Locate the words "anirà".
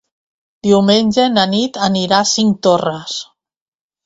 1.89-2.23